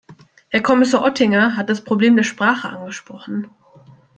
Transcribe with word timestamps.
Herr 0.49 0.63
Kommissar 0.63 1.03
Ottinger 1.03 1.55
hat 1.55 1.69
das 1.69 1.83
Problem 1.83 2.15
der 2.15 2.23
Sprache 2.23 2.69
angesprochen. 2.69 3.51